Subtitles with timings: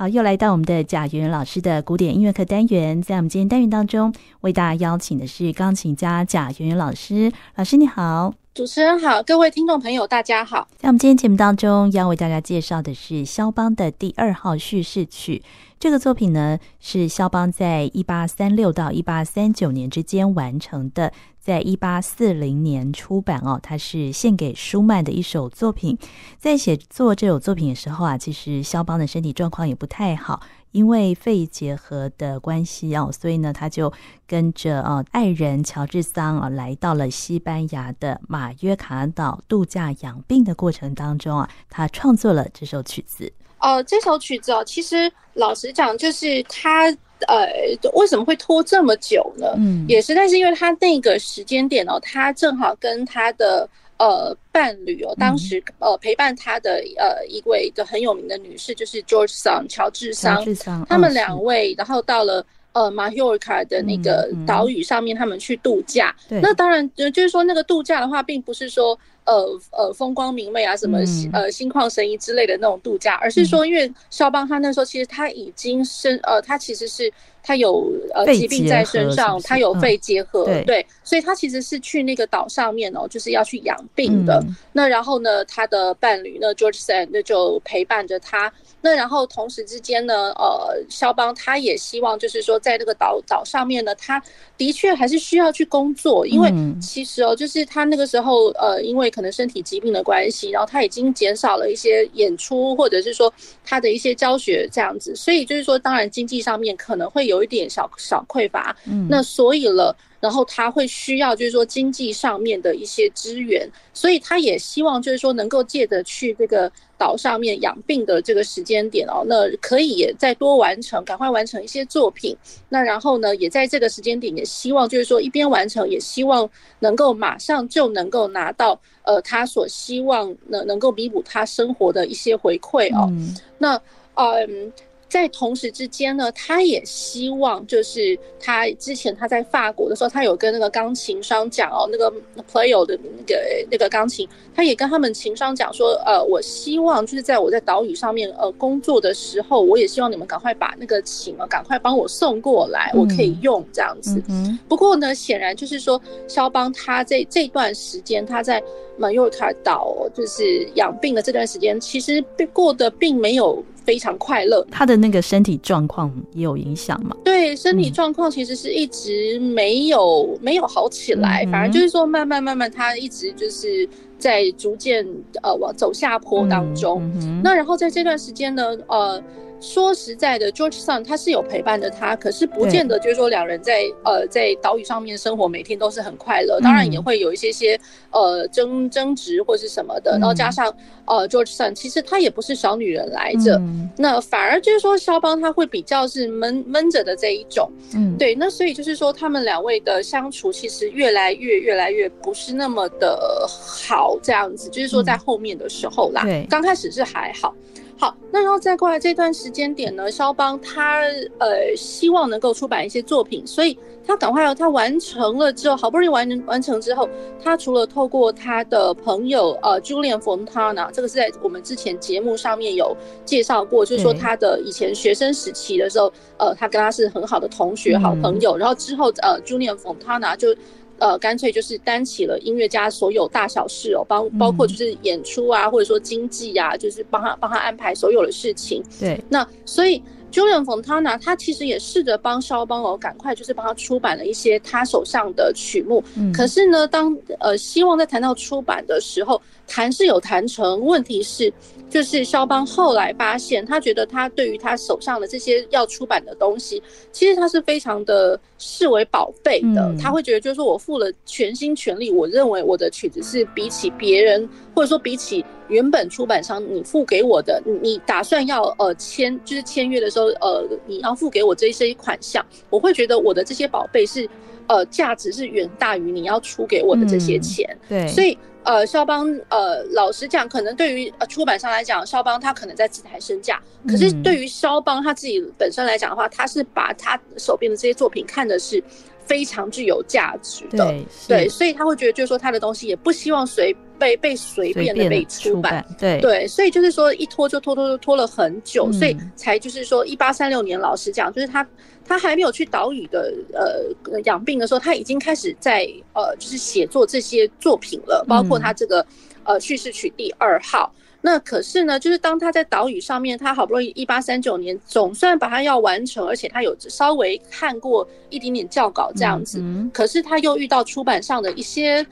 [0.00, 7.30] 好，又来到我们的贾圆圆老师的古典音乐课单元，在我们今天单元当中，为大家邀请的是钢琴家贾圆圆老师。
[7.56, 10.66] 老师你好，主持人好，各位听众朋友大家好。
[10.78, 15.42] 在我们今天节目当中，要为大家介绍的是肖邦的第二号叙事曲。
[15.78, 21.12] 这个作品呢，是肖邦在一八三六到一八三九年之间完成的。
[21.50, 25.98] 在一八四零年出版哦，它是献给舒曼的一首作品。
[26.38, 30.40] 在写作这首作品的时候啊，其实肖邦的身体状况也不太好，
[30.70, 33.92] 因为肺结核的关系哦，所以呢，他就
[34.28, 43.32] 跟着呃爱人乔治桑啊，来到了西班牙的马约卡岛度假养病的过程当中啊，他创作了这首曲子。
[43.58, 46.96] 哦，这首曲子哦，其实老实讲，就是他。
[47.26, 47.46] 呃，
[47.94, 49.54] 为什么会拖这么久呢？
[49.56, 60.44] 嗯，也是，但是因为他那个时间点哦，他正好跟他的呃伴侣哦，当时呃陪伴他的呃一位的很有名的女士，就是 George Sand 乔治桑，
[60.88, 66.14] 他们两位，然后到了呃马约卡的那个岛屿上面，他们去度假。
[66.28, 68.98] 对，那当然就是说那个度假的话，并不是说。
[69.30, 70.98] 呃呃，风光明媚啊，什么
[71.32, 84.42] 呃心旷神怡之类的那种度假，而是说，因为肖邦他那时候其实他已经身呃，他其实是他有呃疾病在身上，是是他有肺结核，嗯、对，对，所以他其实是去那个岛上面哦，就是要去养病的。
[84.44, 88.52] 嗯、那然后呢，他的伴侣呢，George Sand 那就陪伴着他。
[88.80, 94.22] 那然后同时之间呢，呃，肖邦他也希望就是说，在这个岛岛上面呢，他
[94.56, 96.50] 的确还是需要去工作，因为
[96.80, 99.10] 其实哦，就是他那个时候呃，因为。
[99.10, 103.30] 可能身体疾病的关系，然后他已经减少了一些演出，或者是说
[103.64, 108.76] 他的一些教学这样子，所以就是说，当然经济上面可能会有一点小小匮乏。
[108.86, 109.96] 嗯，那所以了。
[110.20, 122.36] 然后他会需要，就是说经济上面的一些资源，所以他也希望，就是说能够借着去这个岛上面养病的这个时间点哦，那可以也再多完成，赶快完成一些作品。
[122.68, 126.48] 那然后呢，也在这个时间点，也希望就是说一边完成，也希望
[126.80, 133.10] 能够马上就能够拿到呃他所希望能能够弥补他生活的一些回馈哦。
[133.56, 133.80] 那
[134.14, 134.70] 嗯。
[135.10, 142.10] 在同时之间呢，他也希望就是他之前他在法国的时候，他有跟那个钢琴商讲哦，那个
[142.50, 154.22] Pleyel 的那个那个钢琴，他也跟他们琴商讲说，呃，我希望就是在我在岛屿上面呃工作的时候，我也希望你们赶快把那个琴啊赶快帮我送过来，我可以用这样子。
[154.68, 158.62] 不过呢，显然就是说，肖邦他这这段时间他在
[158.96, 163.60] 马约卡岛就是养病的这段时间，其实过得并没有。
[163.84, 167.16] 非常快乐，他的那个身体状况也有影响吗？
[167.24, 173.88] 对，身体状况其实是一直没有、嗯、没有好起来，反而就是说慢慢慢慢，他一直就是
[174.18, 175.06] 在逐渐
[175.42, 177.02] 呃往走下坡当中。
[177.42, 179.22] 那然后在这段时间呢，呃。
[179.60, 187.78] 说实在的，George Sand 他是有陪伴着他，可是不见得就是说两人在呃在岛屿上面生活每天都是很快乐，当然也会有一些些
[188.10, 193.60] 呃争争执或是什么的，然后加上呃 George Sand 其实他也不是小女人来着，
[193.98, 207.54] 那反而就是说肖邦他会比较是闷闷着的这一种，嗯，对，那所以就是说他们两位的相处其实越来越越来越不是那么的好这样子，就是说在后面的时候啦，对，刚开始是还好。
[208.00, 211.02] 好，那然后再过来这段时间点呢，肖邦他
[211.38, 217.06] 呃希望能够出版一些作品，所以他赶快要他完成了之后，好不容易完完成之后，
[217.44, 222.96] 他除了透过他的朋友呃 Julian Fontana，这个是在我们之前节目上面有
[223.26, 230.56] 介绍过，就是说他的以前学生时期的时候，呃，他跟他是很好的同学、好朋友，然后之后呃 Julian Fontana 就。
[231.00, 238.82] 呃，干脆就是担起了音乐家所有大小事哦，包包括就是演出啊，或者说经济啊，就是帮他帮他安排所有的事情。
[239.00, 240.00] 对，那所以
[240.30, 246.04] Julian Fontana 他其实也试着帮肖邦哦，赶快就是帮他出版了一些他手上的曲目。
[246.16, 249.40] 嗯，可是呢，当呃希望在谈到出版的时候，
[249.70, 251.52] 谈是有谈成，问题是。
[251.88, 256.80] 就是肖邦后来发现，他觉得他对于他手上的这些要出版的东西，
[257.10, 259.92] 其实他是非常的视为宝贝的。
[259.98, 274.30] 他会觉得，就是说我付了全心全力，我认为我的曲子是比起别人，或者说比起原本出版商你付给我的，你打算要呃签，就是签约的时候，呃，你要付给我这些款项，我会觉得我的这些宝贝是
[274.68, 277.76] 呃价值是远大于你要出给我的这些钱。
[277.88, 278.38] 对，所以。
[278.62, 283.60] 呃，肖邦，呃，老实讲，可能对于呃出版商来讲，肖邦他可能在自抬身价。
[283.88, 288.82] 可是对于肖邦他自己本身来讲的话，他是把他手边的这些作品看的是
[289.24, 290.84] 非常具有价值的。
[290.86, 301.66] 对，对，所以他会觉得，就是说他的东西也不希望随被被随便的被出版，对对，所以就是说一拖就拖拖拖拖了很久，嗯、所以才就是说一八三六年，老实讲，就是他
[302.10, 309.00] 他还没有去岛屿的呃养病的时候，他已经开始在呃就是写作这些作品了，包括他这个、
[309.44, 310.92] 嗯、呃叙事曲第二号。
[311.20, 322.04] 那可是呢，就是当他在岛屿上面，他好不容易一八三九年总算把它要完成，而且他有稍微看过一点点校稿这样子，嗯嗯，可是他又遇到出版上的一些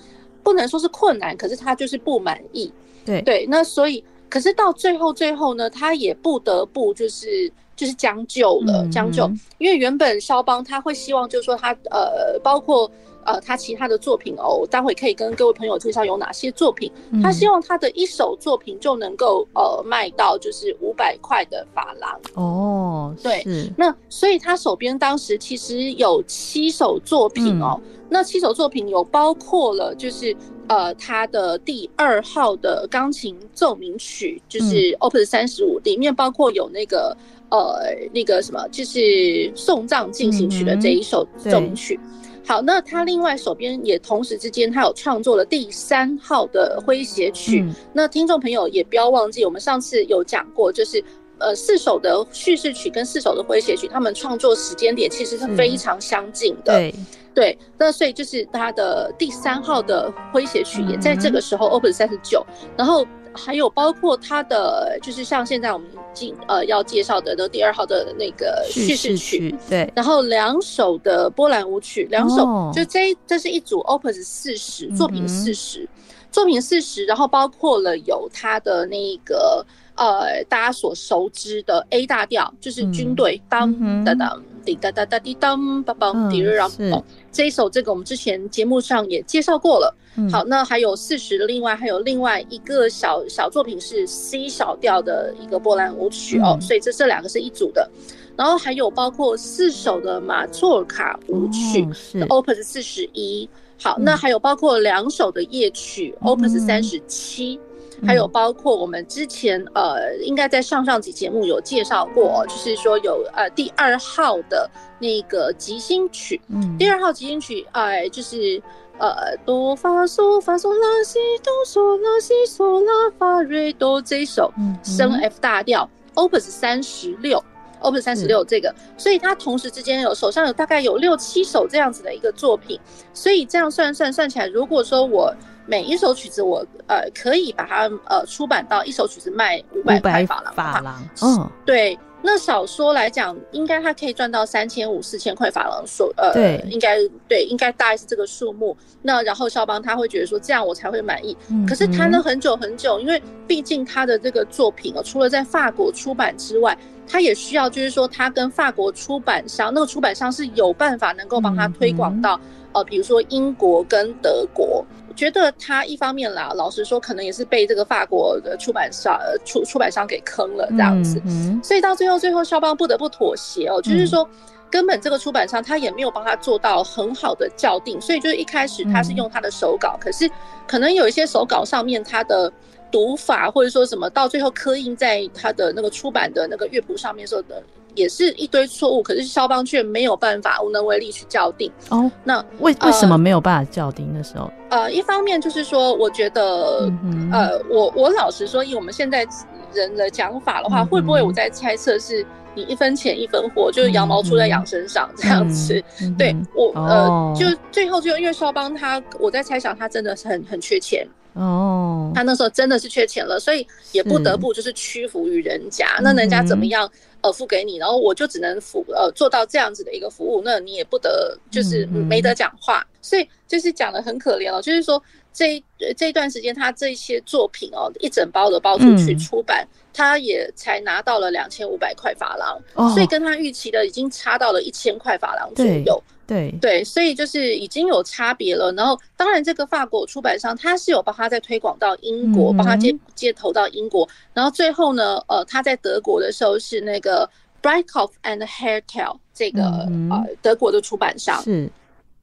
[0.44, 2.72] 不能说是困难，可是他就是不满意。
[3.04, 9.24] 对对，那所以可是到最后最后呢，他也不得不就是就是将就了，将就，
[9.56, 12.90] 因为原本肖邦他会希望就是说他呃包括。
[13.24, 16.90] 呃，他其他的作品哦，待会可以跟各位朋友介绍有哪些作品。
[17.22, 23.14] 他希望他的一首作品就能够呃卖到就是五百块的法郎哦。
[23.22, 23.44] 对，
[23.76, 27.78] 那所以他手边当时其实有七首作品哦。
[27.84, 30.34] 嗯、那七首作品有包括了就是
[30.68, 37.16] 呃他的第二号的钢琴奏鸣曲，就是 Opus 三十五，里面包括有那个
[37.50, 41.98] 呃那个什么，就是送葬进行曲的这一首奏鸣曲。
[42.02, 42.14] 嗯
[42.48, 47.60] 好，那他另外手边也同时之间，他有创作了第三号的诙谐曲。
[47.60, 51.04] 嗯、那听众朋友也不要忘记，我们上次有讲过，就是
[51.36, 56.72] 呃四首的叙事曲跟四首的诙谐曲，他们创作时间点其实是非常相近的。
[56.72, 56.94] 对
[57.38, 62.44] 对，那所以就是他的第三号的诙谐曲也在这个时候 Open 三十九，
[62.76, 63.06] 然后。
[63.34, 75.88] 还有包括他的，就是像现在我们进呃要介绍的那第二号的那个叙事曲，对，然后两首的波兰舞曲，两首、哦、就这这是一组 Opus 四十作品四十、嗯、
[76.32, 79.64] 作品四十，然后包括了有他的那个
[79.98, 84.42] 呃大家所熟知的 A 大调，就是军队当当当。
[84.64, 87.02] 滴哒哒哒滴当，梆梆滴日啷。
[87.32, 89.96] 这一首，这个我们之前节目上也介绍过了。
[90.16, 97.88] 嗯、好，那还有四十的，另外还有另外一个小小作品是 C 小调的一个波兰舞曲哦，嗯、所以这这两个是一组的。
[98.36, 101.86] 然后还有包括四首的马祖尔卡舞曲
[102.26, 103.48] ，Opus 四十一。
[103.80, 107.58] 好，那还有包括两首的夜曲，Opus 三十七。
[108.06, 118.62] 还有包括我们之前呃，应该在上上集节目有介绍过，就是说有呃第二号的那个即兴曲，嗯，第二号即兴曲，哎、呃，就是
[118.98, 124.52] 呃哆发嗦发嗦拉西哆嗦拉西嗦拉发瑞哆这一首
[124.84, 127.42] 升 F 大调，Opus 三十六
[127.80, 132.78] ，Opus 三十六这个，所以他同时之间有手上有大概有六七首这样子的一个作品，
[133.12, 135.34] 所以这样算算算起来，如果说我。
[135.68, 146.96] 每一首曲子我呃可以把它呃出版到一首曲子卖五百块法郎，法郎，嗯，对，那少说来讲，应该他可以赚到三千五四千块法郎，说呃，对，应该
[147.28, 148.74] 对，应该大概是这个数目。
[149.02, 156.76] 那然后肖邦他会觉得说这样我才会满意，嗯、可是谈了很久很久，因为毕竟他的这个作品哦，除了在法国出版之外，
[157.06, 162.40] 他也需要就是说他跟法国出版商，那个出版商是有办法能够帮他推广到、嗯、
[162.72, 164.82] 呃，比如说英国跟德国。
[165.18, 171.20] 觉得他一方面啦，老实说，可能也是被这个法国的出版商出出版商给坑了这样子，
[171.60, 174.26] 所以到最后，最后肖邦不得不妥协哦，就是说，
[174.70, 180.30] 根本这个出版商他也没有帮他做到很好的校订，所以就是一开始他是用他的手稿，嗯、可是
[180.68, 182.52] 可能有一些手稿上面他的
[182.90, 187.62] 读法或者说什么，到最后刻印在他的那个出版的那个乐谱上面时候的。
[187.94, 191.72] 也是一堆错误，可是肖邦却没有办法，无能为力去校订。
[191.88, 194.48] 哦，那为为什么没有办法校订的时候？
[194.70, 199.26] 呃，一方面就是说，我觉得，嗯、呃，我我老实说，以我们现在
[199.72, 205.82] 人的讲法的话，嗯、会不会我在猜测是你一分钱一分货，就是羊毛出在羊身上这样子？
[206.00, 211.04] 嗯、对我，呃，哦、就最后就因为肖邦他，我在猜想他真的是很很缺钱。
[211.34, 215.86] 哦，他那时候真的是缺钱了，所以也不得不就是屈服于人家。
[216.02, 222.84] 那人家怎么样呃付给你，然后我就只能服呃做到这样子的一个服务，那你也不得就是没得讲话。
[223.00, 225.02] 所以就是讲的很可怜了，就是说
[225.38, 236.02] 这这一段时间他这些作品哦一整包的包出去出版，嗯、他也才拿到了两千五百块法郎，哦、所以跟他预期的已经差到了一千块法郎左右。
[236.26, 238.70] 对对，所以就是已经有差别了。
[238.72, 244.06] 然后，当然，这个法国出版商他是有帮他再推广到英国，帮、嗯、他接接头到英国。
[244.34, 247.30] 然后最后呢，呃，他在德国的时候是那个
[247.62, 251.70] Breitkopf and Hairtel 这个、嗯、呃德国的出版商是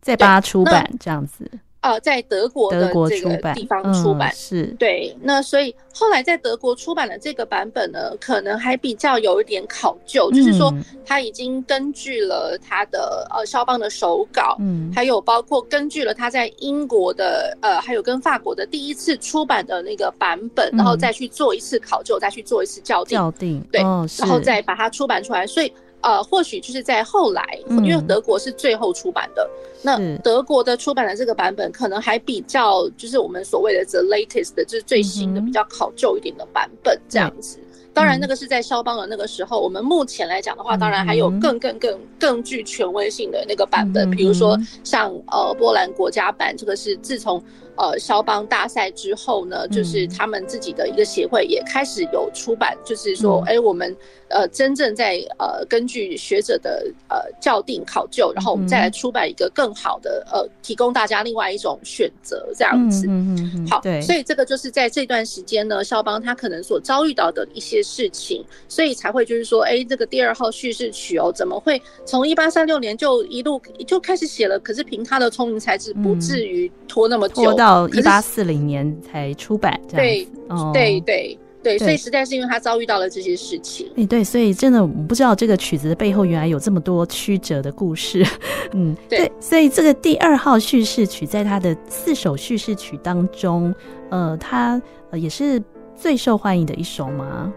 [0.02, 1.50] 在帮他出版这样子。
[1.86, 5.16] 呃，在德国的这个地方出版，嗯、是对。
[5.22, 10.74] 那所以后来在德国出版的这个版本呢，可能还比较有一点考究，嗯、就是说
[11.06, 25.72] 他已经根据了他的呃肖邦的手稿，嗯，还有包括根据了他在英国的呃，还有跟法国的第一次出版的那个版本，嗯、然后再去做一次考究，再去做一次校订，校订，对，哦、然后再把它出版出来，所以。
[26.06, 29.50] 呃，或许就是在后来，因为德国是最后出版的，
[29.82, 37.58] 嗯、那德国的出版的这个版本可能还比较，就是我们所谓的 the latest 的，就是最新的、嗯、比较考究一点的版本这样子。
[37.60, 39.60] 嗯、当然，那个是在肖邦的那个时候。
[39.60, 47.44] 我们目前来讲的话，当然还有更更更更具权威性的那个版本，嗯、比如说像呃波兰国家版，这个是自从。
[47.78, 53.96] 呃，肖邦大赛之后呢，就是他们自己的一个协会也开始有出版，就是说，哎，我们
[54.30, 63.06] 呃真正在呃根据学者的呃校定考究，然后我们再来出版一个更好的呃，提供大家另外一种选择，这样子。
[63.08, 63.68] 嗯嗯嗯。
[63.68, 64.02] 好，对。
[64.02, 74.58] 所以这个就是在这段时间呢，肖邦他可能所遭遇到的一些事情，所以才会就是说，哎，这个第二号叙事曲哦，怎么会从一八三六年就一路就开始写了？
[74.60, 77.54] 可是凭他的聪明才智，不至于拖那么久。
[77.66, 83.92] 到一八四零年才出版，这样对，哦、对对对，所以实在是因为他遭遇到了这些事情。
[83.98, 88.24] 哎，对，所以真的我不知道这个曲子的背后原来有这么多曲折的故事。
[88.74, 93.74] 嗯，对，对，所以这个第二号叙事曲在他的四首叙事曲当中，
[94.12, 94.80] 呃，它
[95.14, 95.60] 也是
[95.96, 97.52] 最受欢迎的一首吗？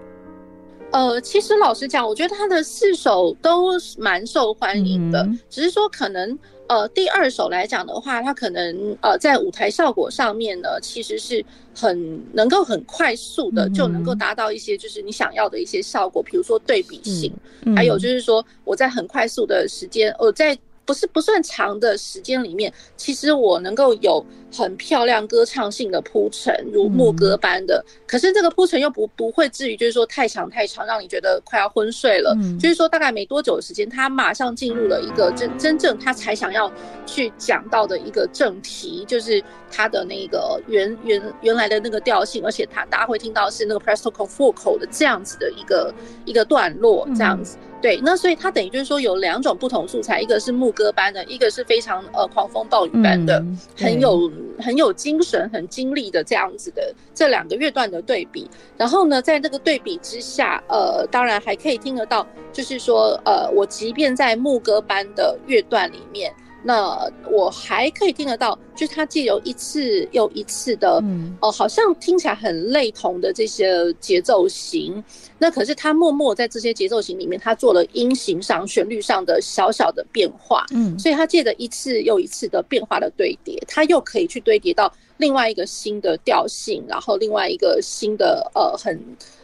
[0.90, 6.38] 呃，其实老实讲，我觉得他的四首都蛮受欢迎的，嗯、只是说可能。
[6.68, 11.44] 呃，第二首来讲的话，它可能呃在舞台效果上面呢，其实是
[11.74, 17.32] 很能够很快速的就能够达到一些就是你想要的一些效果，比如说对比性，
[17.64, 20.56] 嗯嗯、还有就是说我在很快速的时间，我在。
[20.88, 27.84] 不是不算长的时间里面，其实我能够有很漂亮歌唱性的铺陈，如牧歌般的。
[27.86, 32.34] 嗯、可是这个铺陈又不不会至于就是说太长太长，让你觉得快要昏睡了。
[32.40, 36.72] 嗯、就是说大概没多久的时间，他马上进入了一个真真正他才想要
[37.04, 47.56] 去讲到的一个正题，就是他的那个原原原来的那个调性，而且他大家会听到是那个 presto con fuoco 的这样子的一个一个段落，这样子。
[47.56, 54.28] 嗯对，那所以它等于就是说有两种不同素材，一个是牧歌般的，一个是非常呃狂风暴雨般的，嗯、很有
[54.58, 58.48] 很有精神、很精力的这样子的这两个乐段的对比。
[58.76, 66.32] 然后呢，在这个对比之下，呃，当然还可以听得到，就是说呃，我即便在牧歌般的乐段里面。
[66.62, 75.02] 那我还可以听得到，就是他借由一次又一次的，哦、嗯呃，好像听起来很类同的这些节奏型。
[75.38, 80.66] 那可是他默默在这些节奏型里面，他做了音型上、旋律上的小小的变化。
[80.72, 89.00] 嗯，所以他借着一次又一次的变化的堆叠，他又可以去堆叠到另外一个新的调性，然后另外一个新的呃很。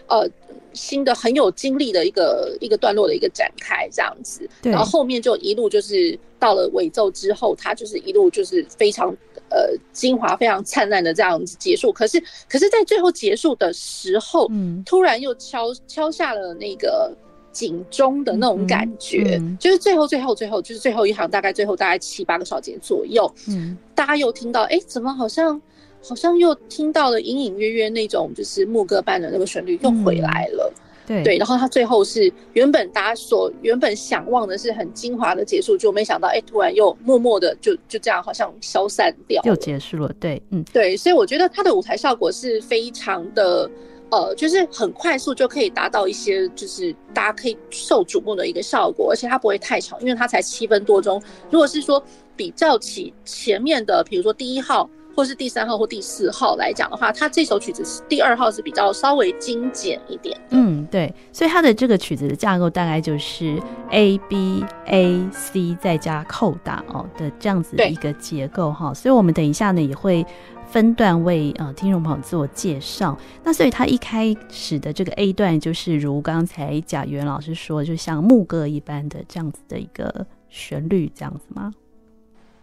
[0.06, 0.28] 呃，
[0.72, 9.08] 新的很有精力的一个一个段落的一个展开，这样子，然后后面就一路就是到了尾奏之后，它就是一路就是非常
[9.48, 11.92] 呃精华、非常灿烂的这样子结束。
[11.92, 17.16] 可是，可是在最后结束的时候，嗯，突然又敲敲下了那个
[17.50, 25.60] 警钟的那种感觉，嗯嗯、就是最后最后最后就是最后一行，大概最后大概七八个小节左右，嗯，大家又听到，哎，怎么好像？
[26.06, 40.12] 好像又听到了隐隐约约那种就是牧歌般的那个旋律又回来了，嗯、对对，然后他最后是原本大家所原本想望的是很精华的结束，就没想到哎，突然又默默的就就这样好像消散掉，又结束了。
[40.20, 43.70] 对，嗯，对，所以我觉得他的舞台效果是非常的，
[44.10, 51.22] 呃，就是很快速就可以达到一些就是大家可以受瞩目的一个效果，而且它不会太长，因为它才七分多钟。
[51.50, 52.02] 如果是说
[52.36, 54.88] 比较起前面的，比如说第一号。
[55.14, 60.38] 或是第三号或第四号来讲的话，它这首曲子是第二号是比较稍微精简一点。
[60.50, 68.90] 嗯，对，所以它的这个曲子的架构大概就是 A B A C 再加扣打哦的这样子的一个结构哈。
[68.90, 70.24] 对所以我们等一下呢也会
[70.68, 73.16] 分段为呃听众朋友自我介绍。
[73.42, 81.72] 那所以它一开始的这个 A 段就是如刚才贾元老师说，就像牧歌一般的这样子的一个旋律这样子吗？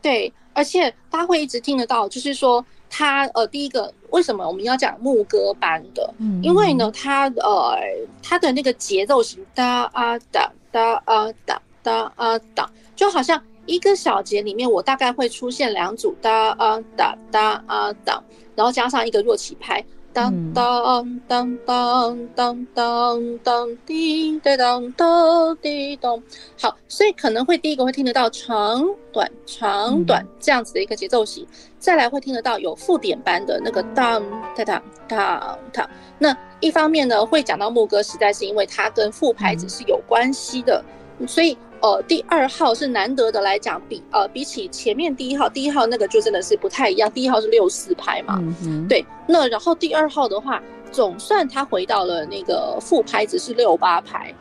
[0.02, 6.14] 对，而且大家会一直听得到，就是说他呃，第一个为什么我们要讲牧歌般的？
[6.18, 7.78] 嗯，因为呢，他呃，
[8.22, 18.22] 他的那个节奏型哒啊哒哒啊哒哒啊哒，就好像一个小节里面，我大概会出现两组哒啊哒哒啊哒，
[18.56, 19.84] 然后加上一个弱起拍。
[20.14, 26.22] 当当当当当当当滴答当当滴咚。
[26.60, 31.48] 好，所以可能会第一个会听得到长短长短这样子的一个节奏型，
[31.80, 34.24] 再来会听得到有附点般的那个当
[34.56, 35.90] 当当当当。
[36.20, 40.84] 那一方面呢，会讲到牧歌，实在是因为它跟副拍子是有关系的，
[41.28, 41.58] 所以。
[41.82, 47.12] 呃，第二号是难得的来讲，比呃比起前面第一号，第一号那个就真的是不太一样。
[47.12, 49.06] 第一号是六四拍嘛，嗯，对。
[49.28, 50.62] 那然后第二号的话，
[50.92, 54.34] 总算他回到了那个副拍只是六八拍，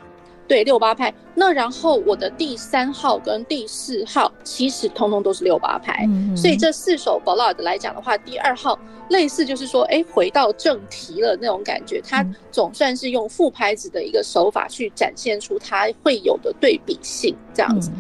[0.51, 1.15] 对，六八拍。
[1.33, 8.77] 那然后我的第三号跟第四号其实通通都是六八拍，嗯，所以这四首 ballad 来讲的话，第二号。
[9.11, 12.01] 类似就是说，哎，回到正题了那种感觉。
[12.01, 17.91] 它总算是用副拍子的一个手法去展现出它会有的对比性，这样子。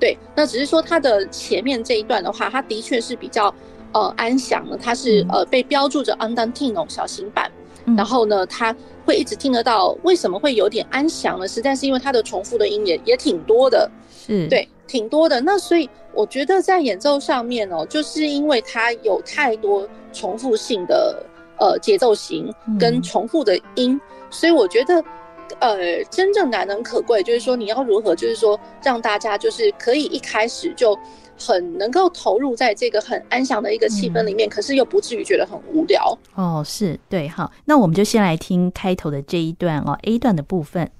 [0.00, 3.52] 对，那只是说它的前面这一段的话，它的确是比较
[3.92, 7.50] 呃安详的，它是呃被标注着 andantino 小型版。
[7.96, 9.96] 然后呢，他会一直听得到。
[10.02, 11.46] 为什么会有点安详呢？
[11.46, 13.90] 实在是因为他的重复的音也也挺多的。
[14.28, 15.40] 嗯，对，挺多的。
[15.40, 19.88] 那所以我觉得在演奏上面哦，就是因为它有太多。
[20.12, 21.24] 重复性的
[21.56, 25.00] 呃节奏型跟重复的音，嗯、所以我觉得
[25.60, 30.98] 呃真正难能可贵就是说你要如何就是说让大家就是可以一开始就
[31.40, 36.16] 很能够投入在这个很安详的一个气氛里面，嗯、可是又不至于觉得很无聊。
[36.34, 40.90] 哦，是对，好，那我们就先来听开头的这一段哦，A 段的部分。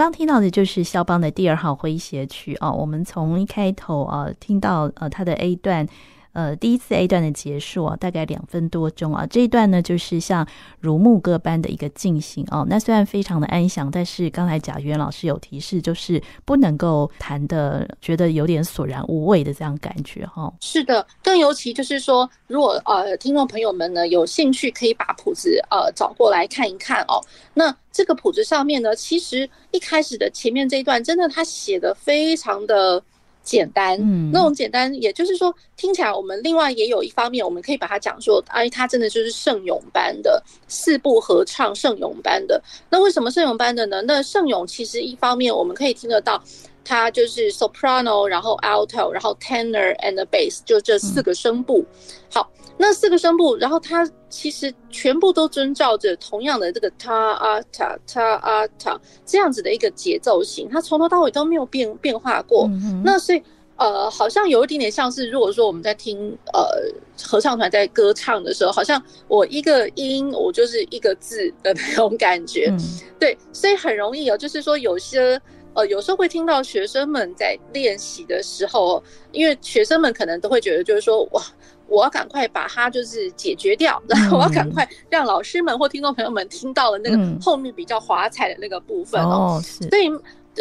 [0.00, 2.72] 刚听到的就是肖邦的第二号诙谐曲哦。
[2.72, 5.86] 我们从一开头啊听到呃他的 A 段。
[6.32, 10.46] 呃，第一次 A 段的结束啊，大概两分多钟啊，这一段呢就是像
[10.78, 12.64] 如牧歌般的一个进行哦。
[12.68, 27.20] 那虽然非常的安详，但是刚才贾元老师有提示，就是不能够弹的觉得有点索然无味的这样感觉哈、是的，更尤其就是说，如果呃听众朋友们呢有兴趣，可以把谱子呃找过来看一看哦。
[27.54, 33.02] 那这个谱子上面呢，其实一开始的前面这一段，真的他写的非常的。
[33.42, 42.62] 简单，嗯，那种简单，也就是说，听起来我们另外也有一方面，我们可以把它讲说，哎，它真的就是圣咏班的四部合唱，圣咏班的。
[42.90, 44.02] 那为什么圣咏班的呢？
[44.02, 46.42] 那圣咏其实一方面我们可以听得到，
[46.84, 51.84] 它就是 soprano，然后 alto，然后 tenor and bass，就这四个声部。
[52.32, 52.50] 好。
[52.82, 62.66] 那四个声部，然后它其实全部都遵照着同样的这个 ta 啊 ta ta 啊 ta 这样子的一个节奏型，它从头到尾都没有变变化过。
[62.68, 63.42] 嗯、那所以
[63.76, 66.90] 呃，好像有一点点像是，如果说我们在听呃
[67.22, 72.68] 合唱团在歌唱的时候，好像我一个音我就是一个字的那种感觉。
[72.70, 72.78] 嗯、
[73.18, 75.38] 对，所以很容易哦，就是说有些
[75.74, 81.42] 呃，有时候会听到学生们在练习的时候，因为学生们可能都会觉得，就是说，哇，
[81.90, 90.10] 我要赶快把它就是解决掉，然后 我要赶快让老师们或听众朋友们听到了那个后面比较华彩的那个部分哦，所以。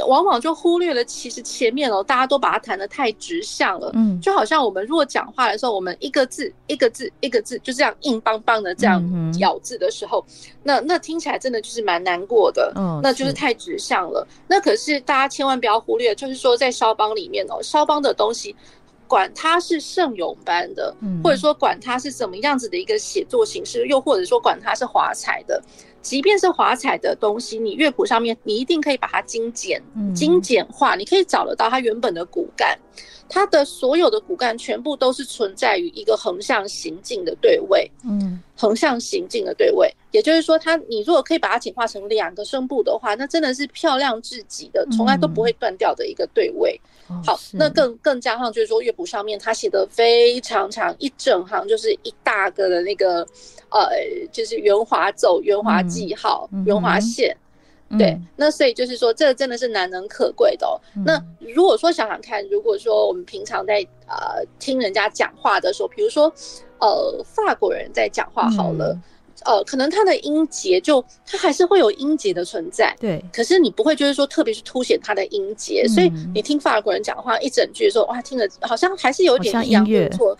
[0.07, 9.03] 往往就忽略了，其实前面哦，大家都把它弹得太直向了，嗯，就好像我们如果讲话的时候，我们一个字一个字一个字就这样硬邦邦的这样
[9.39, 10.23] 咬字的时候，
[10.63, 14.25] 那那听起来真的就是蛮难过的，嗯，那就是太直向了。
[14.47, 18.55] 那可是大家千万不要忽略，就是说在肖邦里面哦，肖邦的东西，
[19.09, 25.59] 管它是圣咏般的，或者说管它是怎么样子的一个写作形式，又或者说管它是华彩的。
[26.01, 29.81] 即便是华彩的东西，你乐谱上面你一定可以把它精简、
[30.15, 32.77] 精简化，你可以找得到它原本的骨干，
[33.27, 46.79] 它的所有的骨干全部都是存在于一个横向行进的对位，嗯，横向行进的对位，也就是说，它你如果可以把它简化成两个声部的话，那真的是漂亮至极的，从来都不会断掉的一个对位。
[47.25, 53.27] 好，那更更加上就是说乐谱上面他写的非常长，一整行就是一大个的那个。
[53.71, 53.87] 呃，
[54.31, 57.37] 就是圆滑奏、圆滑记号、圆、嗯、滑线，
[57.89, 60.73] 嗯、对，那所以就是说，这真的是难能可贵的哦。
[60.95, 66.33] 嗯、那如果说想想看，如果说我们平常在呃听人家讲话的时候，比如说
[66.79, 68.91] 呃法国人在讲话好了。
[68.93, 69.01] 嗯
[69.45, 73.23] 呃，可能它的音节就它还是会有音节的存在，对。
[73.31, 80.37] 可是你不会就是说特别去凸显它的音节，嗯、所以你听法国人讲话一整句的时候，哇，听着好像还是有点抑扬顿挫。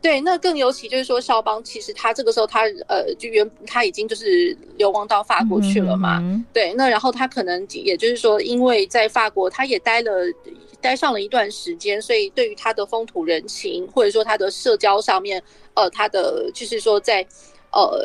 [0.00, 6.72] 对，那更尤其就是说肖邦，其实他这个时候他呃就原他已经就是流亡到法国去了嘛，嗯、对。
[6.74, 10.10] 那然后他可能也就是说，因为在法国他也待了
[10.80, 15.42] 待上了一段时间，所以对于他的风土人情或者说他的社交上面，
[15.74, 17.26] 呃，他的就是说在。
[17.72, 18.04] 呃，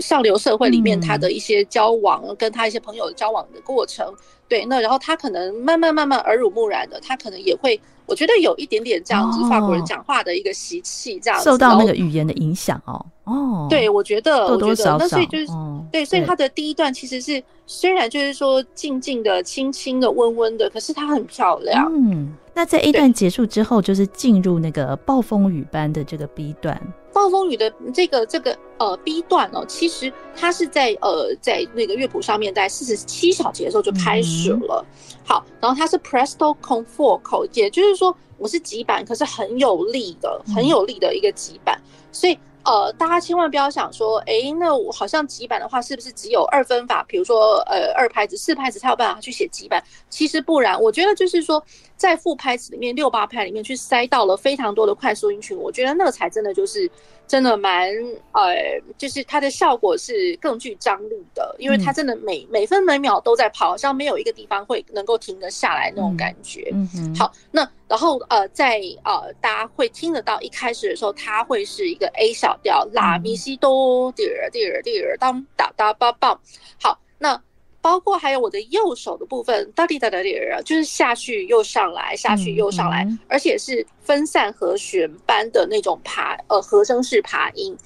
[0.00, 4.12] 上流社会里面，他的一些交往，嗯、跟他一些朋友交往的过程，
[4.48, 13.06] 对，那然后他可能慢慢慢慢耳濡目染的，他可能也会，我觉得有一点点这样子法国人讲话的一个习气，这样受到那个语言的影响哦。
[13.24, 21.90] 哦，对，我觉得，多多少少我觉得，那所以就是，哦、对，所以他的第一段其实是虽然就是说静静的、轻轻的、温温的，可是它很漂亮。
[21.90, 26.80] 嗯，那在 A 段结束之后，就是进入那个暴风雨般的这个 B 段。
[27.12, 34.84] 暴风雨的这个这个呃 B 段哦，其实它是在呃在那个乐谱上面，在四十七小节的时候就开始了。
[34.88, 42.38] 嗯、好，然后它是 Presto Conforto，也就是说我是急板，可是很有力的，很有力的一个急板，嗯、所以。
[42.66, 47.04] 呃，大家千万不要想说，哎，那我好像急板的话，是不是只有二分法？
[47.06, 49.84] 比如说，呃，二拍子、四拍子才有办法去写急板？
[50.08, 51.62] 其实不然，我觉得就是说，
[51.96, 56.90] 在副拍子里面，六八拍里面去塞到了非常多的快速音群，我觉得那个才真的就是
[57.26, 57.88] 真的蛮，
[58.32, 66.68] 呃，就是它的效果是更具张力的，因为它真的每每分每秒都在跑，好像没有一个地方会能够停得下来那种感觉。
[66.72, 67.14] 嗯嗯。
[67.14, 67.68] 好，那。
[67.86, 76.40] 然后呃，在呃，大家会听得到一开始的时候，它会是一个 A 小调，拉咪西哆，滴儿滴儿滴儿当哒哒叭棒。
[76.82, 77.40] 好，那
[77.84, 87.76] 包括还有我的右手的部分，哒滴哒哒滴儿，就是下去又上来，下去又上来，而且是分散和弦般的那种爬，呃，和声式爬音。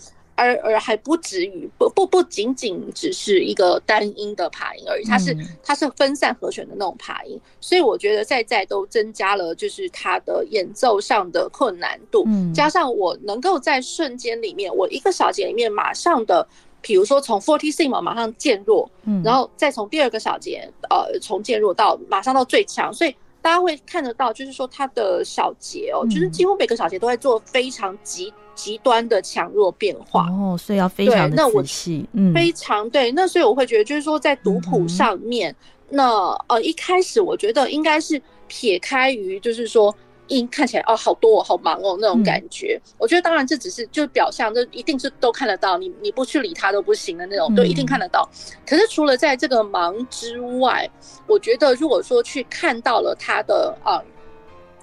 [0.41, 16.47] 而而还不止于不不不仅仅只是一个单音的爬音而已，它是它是分散和弦的那种爬音，所以我觉得在在都增加了就是它的演奏上的困难度，加上我能够在瞬间里面，我一个小节里面马上的，
[16.81, 28.33] 比如说从 fortissimo 马上渐弱，嗯然后再从第二个小节呃从渐弱到马上到最强，所以大家会看得到，就是说它的小节哦，就是几乎每个小节都在做非常极。
[28.59, 33.13] 极端的强弱变化哦，所以要非常的仔细，嗯，非常对。
[33.13, 35.57] 那所以我会觉得，就是说在读谱上面，嗯、
[35.91, 39.95] 那呃一开始我觉得应该是撇开于，就是说
[40.29, 42.81] 音看起来哦好多哦好忙哦那种感觉。
[42.85, 48.29] 嗯、我觉得当然这只是就表象，这一定是都看得到，你你不去理它都不行的那种，都一定看得到。
[48.33, 50.89] 嗯、可是除了在这个忙之外，
[51.27, 53.97] 我觉得如果说去看到了它的啊。
[53.97, 54.05] 呃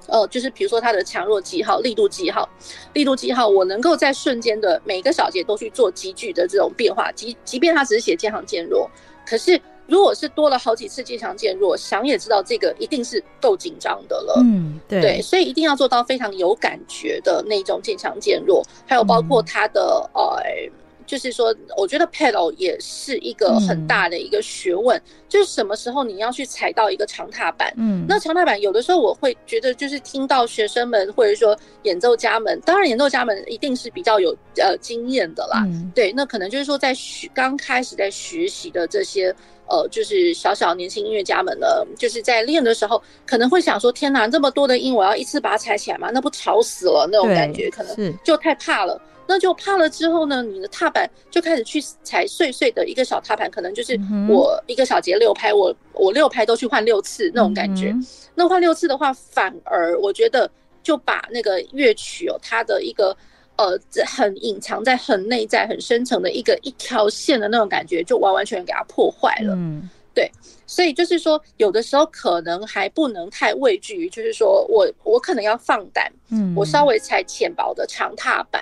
[0.07, 2.47] 呃，就是比如说它的强弱记号、力度记号、
[2.93, 8.87] 力度记号，我能够在瞬间的每个小节都去做急剧的这种变化，即即便它只是写渐行渐弱，
[9.25, 14.41] 可是如果是多了好几次渐强渐弱，想也知道这个一定是够紧张的了。
[14.43, 20.71] 嗯，对，对，所以一定要做到非常有感觉的那种渐强渐弱，还有包括他的、嗯、呃。
[21.07, 27.71] 就是说，我觉得 pedal 也是一个很大的一个学问，嗯、就是什么时候你要去踩到一个长踏板。
[27.77, 35.61] 嗯，那长踏板有的时候我会觉得，就是听到学生们或者说演奏家们，当然演奏家们一定是比较有呃经验的啦。
[35.67, 39.31] 嗯、对，那可能就是说在学刚开始在学习的这些
[39.67, 46.11] 呃，就是小小年轻音乐家们呢，就是在练的时候，可能会想说：天哪，这么多的音，我要一次把它踩起来吗？
[46.13, 49.01] 那不吵死了那种感觉，可能就太怕了。
[49.27, 53.99] 那就怕了之后呢，你的踏板就开始去踩碎碎的一个小踏板，可能就是
[54.29, 57.95] 我一个小节六拍，我我六拍都去换六次那种感觉。
[58.35, 60.49] 那换六次的话，反而我觉得
[60.83, 63.15] 就把那个乐曲哦，它的一个。
[63.57, 69.53] 呃，很隐藏在很内在、很深层的一个一条线的那种感觉，就完完全全给它破坏了。
[69.55, 70.29] 嗯，对，
[70.67, 78.61] 所以就是说，有的时候可能还不能太畏惧于，就是说我我可能要放胆，嗯，我稍微踩浅薄的长踏板。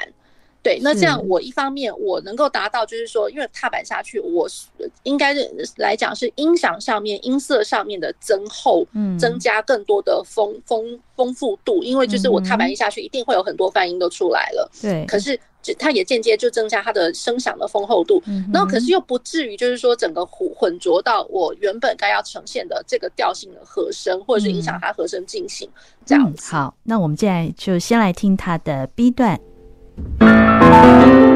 [0.63, 4.47] 对，那这样我一方面我能够达到，就是说，因为踏板下去，我
[5.03, 5.35] 应该
[5.75, 15.05] 来讲是音响上面、音色上面的增厚，嗯，增加更多的丰丰丰富度，因为就是我踏板一下去，一定会有很多泛音都出来了，对。
[15.05, 15.37] 可是
[15.77, 18.23] 它也间接就增加它的声响的丰厚度，
[18.53, 25.69] 然后可是又不至于就是说整个混混浊到我原本该要呈现的这个调性的和声，或者是影响它和声进行
[26.05, 26.53] 这样子。
[26.53, 29.37] 好，那我们现在就先来听它的 B 段。
[29.97, 31.32] thank you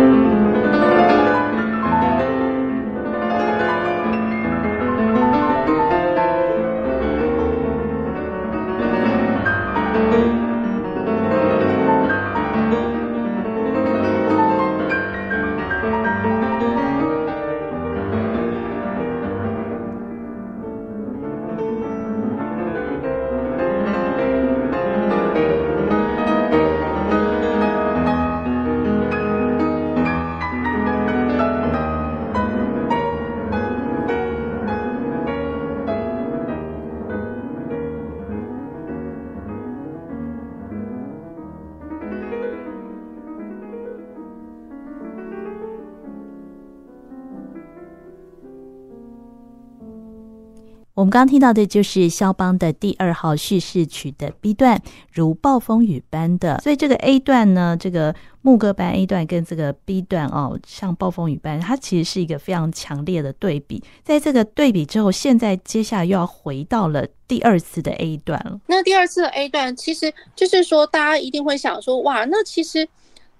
[51.07, 54.81] 们刚刚听到的就是肖邦的第二号叙事曲的 B 段，
[55.13, 56.59] 如暴风雨般的。
[56.59, 63.81] 所以这个 A 段呢，这个牧歌班 A 段跟这个 B 段哦，像暴风雨般，它其实是一个非常强烈的对比。
[64.03, 68.59] 在这个对比之后，现在接下来又要回到了第二次的 A 段了。
[68.67, 72.87] 那第二次的 A 段，其实就是说，大家一定会想说，哇，那其实。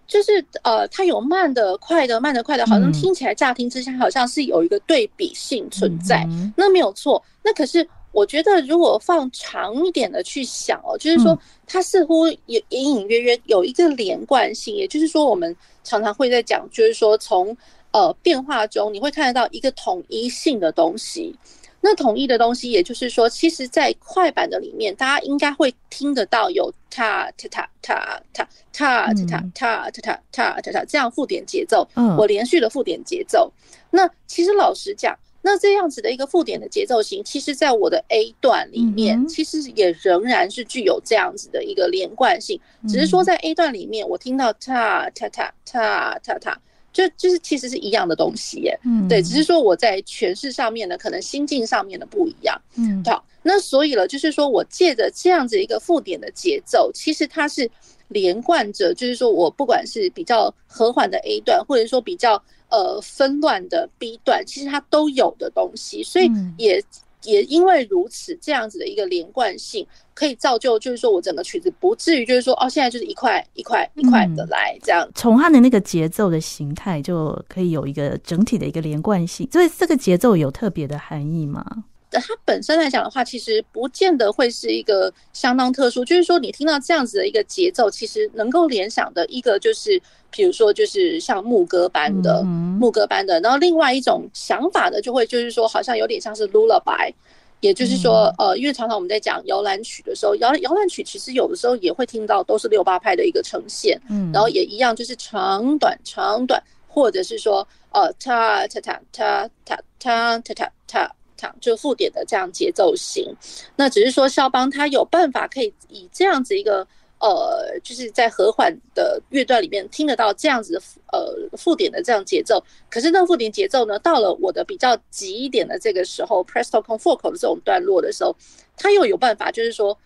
[0.08, 6.25] 就是呃，它有慢的、快的，慢的、快的，好像听起来乍听之下好像是有一个对比性存在。
[6.30, 7.21] 嗯、那没有错。
[7.48, 14.76] 那可是我觉得，如果放长一点的去想哦，就是说它似乎也隐隐约约有一个连贯性。
[14.76, 17.56] 也就是说，我们常常会在讲，就是说从
[17.92, 21.34] 呃变化中，你会看得到一个统一性的东西。
[21.80, 33.50] 那统一的东西，也就是说，其实，在快板的里面，大家应该会听得到有踏踏踏踏踏踏踏踏踏踏踏踏这样附点节奏，我连续的附点节奏。
[33.92, 35.16] 那其实老实讲，
[35.48, 46.60] 那这样子的一个附点的节奏型，其实在我的 A 段里面，其实也仍然是具有这样子的一个连贯性，只是说在 A 段里面，我听到踏踏踏踏踏踏。
[46.94, 57.70] 就就是其实是一样的东西耶，嗯，对，只是说我在诠释上面呢，可能心境上面的不一样，嗯，好，那所以了，就是说我借着这样子一个附点的节奏，其实它是
[58.08, 66.84] 连贯着，就是说我不管是比较和缓的 A 段，或者说比较呃纷乱的 B 段，其实它都有的东西，所以也。
[67.23, 75.06] 也因为如此，这样子的一个连贯性，可以造就，就是说我整个曲子不至于就是说，哦，现在就是一块一块一块的来这样。
[75.13, 79.49] 从它的那个节奏的形态，就可以有一个整体的一个连贯性。
[79.51, 81.65] 所以这个节奏有特别的含义吗？
[82.10, 86.06] 它本身来讲的话，其实不见得会是一个相当特殊。
[86.06, 93.39] 就是说，你听到这样子的一个节奏，其实能够联想的一个就是，比如说，就是像牧歌般的牧歌般的。
[93.41, 97.13] 然后，另外一种想法的，就会就是说，好像有点像是 lullaby，
[97.60, 104.00] 也就是说，呃，因为常常我们在讲摇篮曲的时候，摇摇篮曲其实有的时候也会听到，都是六八拍的一个呈现。
[104.10, 111.10] 嗯，然后也一样，就是长短长短，或者是说，呃，ta ta ta ta ta ta ta ta。
[111.38, 111.52] ta。
[111.62, 113.36] 就附点的这样节奏型，
[113.76, 116.86] 那只是说肖邦他有办法可以以这样子一个
[117.19, 128.36] 呃，就是在和缓的乐段里面听得到这样子的呃附点的这样节奏，可是那个附点节奏呢，到了我的比较急一点的这个时候，presto con fuoco 的这种段落的时候，
[128.76, 129.97] 他又有办法就是说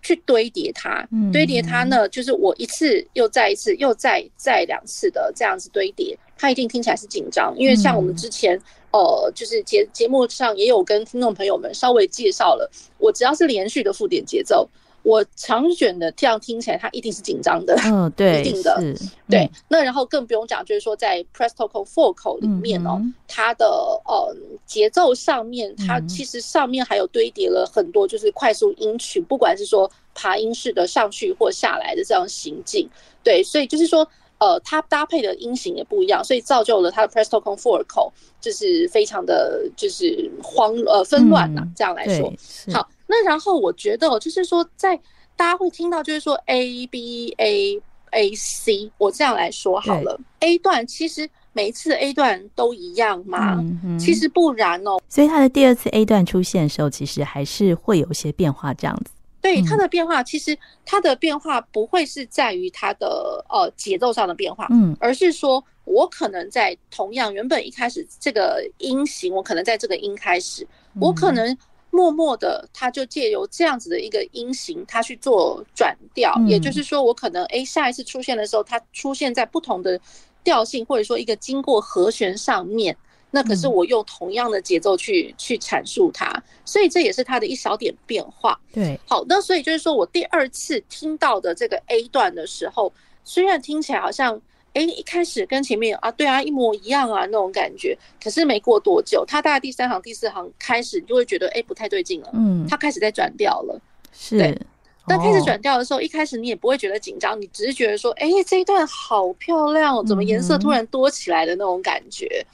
[0.00, 8.60] 去堆叠它，堆叠它呢，就是我一次又再一次又再再两次的这样子堆叠，它一定听起来是紧张，因为像我们之前。
[8.92, 14.68] 呃，就是节节目上也有跟听众朋友们稍微介绍了，我只要是连续的附点节奏，
[15.02, 18.94] 我长卷的这样听起来，它一定是紧张的，嗯、哦， 对，一定的，嗯、
[19.28, 19.48] 对。
[19.68, 23.66] 那然后更不用讲，就是说在 Presto con Fuoco 里面哦，嗯、它的
[24.04, 32.88] 呃节奏上面，它其实上面还有堆叠了很多就是快速音群，不管是说爬音式的上去或下来的这样行进，
[33.22, 34.06] 对，所以就是说。
[34.40, 42.32] 呃，它搭配的音型也不一样，所以造就了它的 Presto con furco 就是非常的就是慌呃纷乱呐，这样来说。
[42.72, 44.96] 好，那然后我觉得就是说，在
[45.36, 47.80] 大家会听到就是说 A B A
[48.12, 53.58] A C，我这样来说好了，A 段其实每一次 A 段都一样吗？
[53.84, 54.98] 嗯、其实不然哦。
[55.08, 59.12] 所以它的第二次 A 段出现的时候，其实还是会有一些变化，这样子。
[59.40, 70.66] 对它的变化，其实它的变化不会是在于它的呃节奏上的变化，嗯，而是说我可能在同样原本一开始这个音型，我可能在这个音开始，
[71.00, 71.56] 我可能
[71.90, 80.00] 默默的，它就借由这样子的一个音型，它去做转调，也就是说，我可能诶下一次出现的时候，它出现在不同的
[80.44, 82.96] 调性，或者说一个经过和弦上面。
[83.30, 86.30] 那可是我用同样的节奏去去阐述它，
[86.64, 88.58] 所以这也是它的一小点变化。
[88.72, 92.92] 对，好，那所以就是说我第二次听到的这个 A 段的时候，
[93.24, 94.40] 虽然听起来好像
[94.72, 103.80] 哎一开始跟前面啊对啊一模一样啊那种感觉，可是没过多久，它大概第三行第四行开始你就会觉得哎不太对劲了，嗯，它开始在转调了。
[104.12, 104.60] 是，对，
[105.06, 112.44] 但开始转调的时候，一开始你也不会觉得紧张，你只是觉得说哎这一段好漂亮，怎么颜色突然多起来的那种感觉。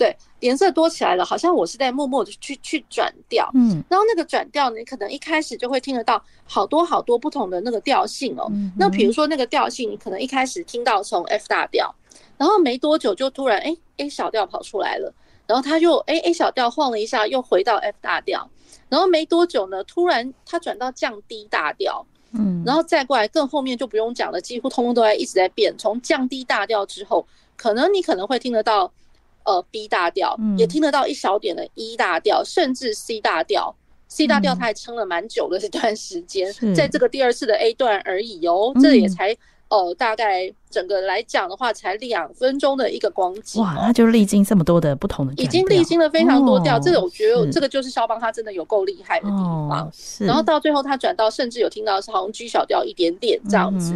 [0.00, 8.46] 对，颜色多起来了，好像我是在默默的去去转调，嗯，然后那个转调，你可能一开始就会听得到好多好多不同的那个调性哦。
[8.50, 11.94] 嗯、那比如说那个调性，你可能一开始听到从 F 大调，
[12.38, 15.12] 然后没多久就突然哎 A 小调跑出来了，
[15.46, 18.48] 然后他就哎 A 小调晃了一下，又回到 F 大调，
[18.88, 25.76] 然后没多久呢，突然他转到降低大调，嗯，然后再过来更后面就不用讲了，几乎通通都在一直在变。
[25.76, 28.90] 从降低大调之后，可能你可能会听得到。
[29.44, 33.74] 呃，B 大调也听得到一小点的 E 大调，甚至 C 大调。
[34.08, 39.36] C 大调它还撑了蛮久的这段时间，在这个第二次的 A 段而已哦，这也才
[39.68, 43.62] 呃大概整个来讲的话，才两分钟的一个光景。
[43.62, 46.76] 哇，那就历经这么多的不同的，已经历经了非常多调。
[46.80, 49.36] 这个我觉得这个就是肖邦他真的有够厉害的地
[49.68, 49.88] 方。
[50.18, 53.94] 然后到最后他转到，甚至有听到是好像 G 小调一点点这样子。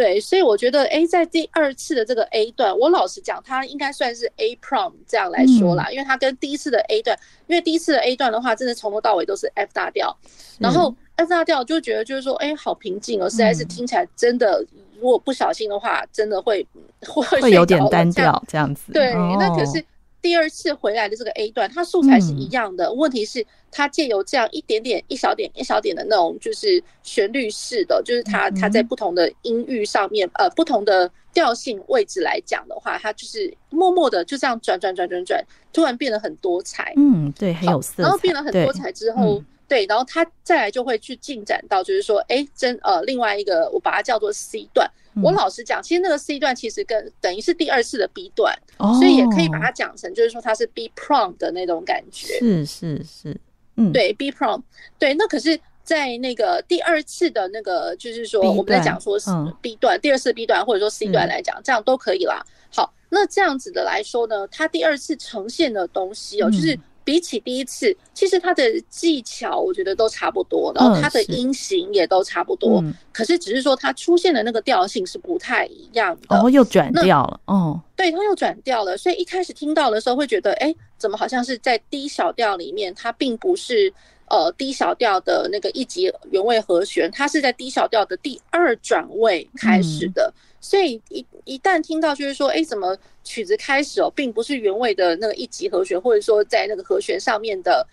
[0.00, 7.14] 对，所以我觉得，哎，在第二次的这个 A 段，我老实讲，它应该算是 A prime 这样来说啦，因为它跟第一次的 A 段，
[7.46, 10.16] 因为第一次的 A 段的话，真的从头到尾都是 F 大调，
[10.58, 14.64] 然后 F 大调就觉得就是说，哎，好平静哦，实在是听起来真的，
[14.98, 16.66] 如果不小心的话，真的会
[17.06, 18.92] 会会有点单调这样子。
[18.94, 19.84] 对，那可是。
[20.22, 36.92] 第二次回来的这个 A 段，它素材是一样的，问题是它借由这样一点点、一小点、一小点的那种，就是旋律式的，就是它它在不同的音域上面，呃，不同的调性位置来讲的话，它就是默默的就这样转转转转转，突然变得很多彩。
[36.96, 38.02] 嗯，对，很有色彩。
[38.02, 39.42] 然后变了很多彩之后。
[39.66, 44.90] 对，然后他再来就会去进展到，就是说，哎，真呃，另外一个我把它叫做 C 段。
[45.20, 52.38] 嗯、我老实讲，其实那个 C 段其实跟等于是第二次的 B 段，哦、所以也可以把它讲成，就是说它是 B prom 的那种感觉。
[52.38, 53.36] 是是是，
[53.76, 54.62] 嗯，对，B prom，。
[54.98, 59.30] 对，那可是，在那个第二次的那个，就是说我们在讲说是
[59.60, 62.44] B 段，嗯、第二次 B 段或者说 C 段来讲，嗯、这样都可以啦。
[62.72, 66.78] 好，那这样子的来说呢，它第二次呈现的东西哦，就是。
[67.10, 76.38] 比起第一次，其实它的技巧我觉得都差不多，然后它的音型也都差不多，嗯、可是只是说它出现的那个调性是不太一样的。
[76.38, 77.40] 哦，又转调了。
[77.46, 78.96] 哦，对，它又转调了。
[78.96, 83.92] 所以一开始听到的时候会觉得，哎，怎么好像是在低小调里面，它并不是
[84.28, 90.32] 呃低小调的那个一级原位和弦，它是在低小调的第二转位开始的。
[90.36, 92.94] 嗯所以一一旦听到就是说，哎，怎么
[93.30, 97.86] 曲子开始哦，并不是原位的那个一级和弦，或者说在那个和弦上面的，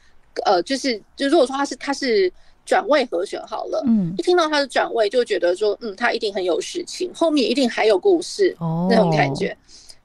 [0.45, 2.32] 呃，就是就如果说它是它是
[2.65, 9.56] 转位和弦好了，嗯，一听到它的转位，就觉得说，嗯，它一定很有事情，后面一定还有故事，哦，那种感觉。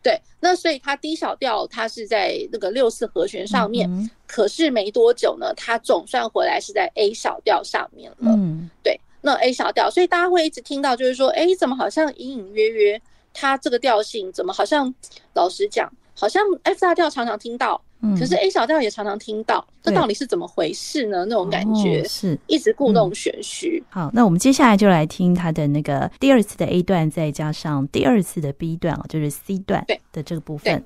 [0.03, 9.01] 对，那所以它 D 小调它是在那个六四和弦上面，嗯，可是没多久呢，它总算回来是在 A 小调上面了，嗯，对。
[9.25, 13.01] 那 A 小调，所以大家会一直听到，就是说，哎，怎么好像隐隐约约，
[13.33, 14.93] 它这个调性怎么好像，
[15.35, 21.25] 老实讲，好像 F 大调常常听到，嗯，可是 A 小调也常常听到，这到底是怎么回事呢？
[21.29, 23.83] 那种感觉是一直故弄玄虚。
[23.91, 30.83] 好，那我们接下来就来听它的那个第二次的 A 段，再加上第二次的 B 段，就是 C 段的这个部分。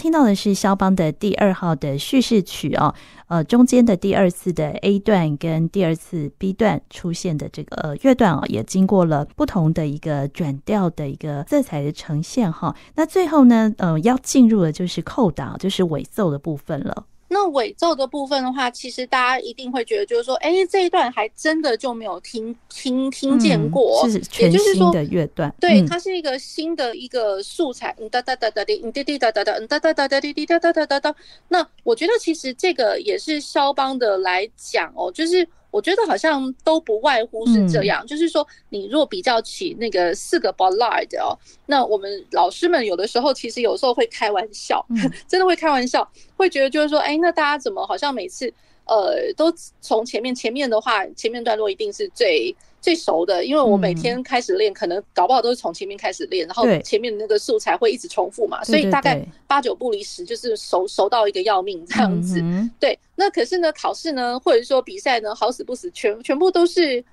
[0.00, 2.94] 听到的是肖邦的第二号的叙事曲哦，
[3.28, 12.74] 呃，中间的第二次的 A 段跟第二次 B 段出现的这个呃乐段哦，也经过了不同的一个转调的一个色彩的呈现哈。
[12.94, 17.04] 那最后呢，呃，要进入的就是扣打，就是尾奏的部分了。
[17.32, 25.54] 那尾奏的部分的话，其实大家一定会觉得，就是说，哎、欸，这一段还真的就没有听听听见过，嗯、是全新的乐段。
[25.60, 27.94] 对，它是一个新的一个素材。
[28.00, 31.14] 嗯哒哒哒哒滴，嗯滴滴哒哒哒，嗯哒哒哒哒滴滴哒哒哒哒哒。
[31.48, 35.48] 那我觉得其实这个也是肖邦的来讲哦，就是。
[35.70, 48.52] 我觉得好像都不外乎是这样，嗯、就是说，你若比较起那个四个 Ballade 哦，那我们老师们有的时候其实有时候会开玩笑，嗯、 真的会开玩笑，会觉得就是说，哎，那大家怎么好像每次
[48.84, 52.54] 呃都从前面前面的话，前面段落一定是最。
[52.80, 62.40] 最熟的，因为我每天开始练，嗯、可能搞不好都是从前面开始练，然后前面的那个素材会一直重复嘛，所以大概八九不离十，就是熟熟到一个要命这样子。
[62.40, 67.04] 嗯、对，那可是呢，考试呢，或者说比赛呢，好死不死，全全部都是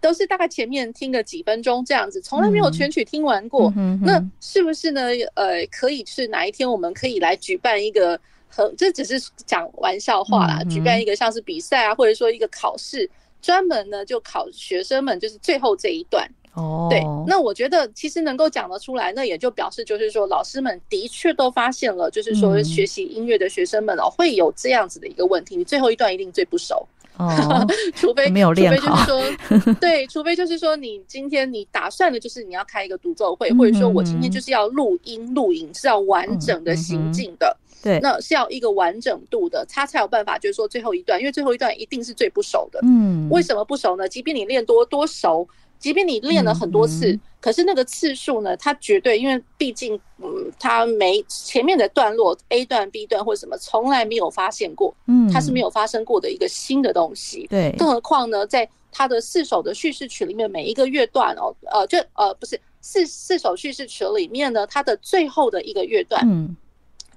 [0.00, 3.72] 都是大概前面听个几分钟这样子，从来没有全曲听完过。
[3.76, 5.02] 嗯、那是不是呢？
[5.34, 8.18] 呃，可以是哪一天我们可以来举办一个
[8.48, 13.08] 很这只是讲玩笑话啦，举办一个像是比赛啊，或者说一个考试。
[13.42, 16.86] 专门呢，就考学生们，就是最后这一段哦。
[16.88, 25.56] 对，那我觉得其实能够讲得出来，那也就表示就是说，老师们的确都发现了，就是说学习音乐的学生们哦，会有这样子的一个问题。
[25.56, 26.86] 你最后一段一定最不熟，
[27.16, 27.66] 哦，
[27.96, 29.04] 除非没有练好。
[29.04, 37.56] 除非就是说， 对，除非就是说，你今天你打算的就是你要开一个独奏会，或者说我今天就是要录音录影，是要完整的行进的。
[37.82, 42.78] 对，那是要一个完整度的，他才有办法，就是说最后一段，因为最后一段一定是最不熟的。
[42.82, 44.08] 嗯，为什么不熟呢？
[44.08, 45.46] 即便你练多多熟，
[45.78, 57.46] 即便你练了很多次，嗯嗯、可是那个次数呢，它绝对，因为毕竟，嗯，他没前面的段落 A 段、B 段或者什么，从来没有发现过，嗯，它是没有发生过的一个新的东西。
[57.50, 66.56] 对，更何况呢，在他的四首的叙事曲里面，每一个乐段哦，呃，就呃，不是四四首叙事曲里面呢，它的最后的一个乐段，嗯。